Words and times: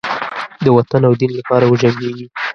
د 0.63 0.65
وطن 0.77 1.01
او 1.07 1.13
دین 1.21 1.31
لپاره 1.39 1.65
وجنګیږي. 1.71 2.25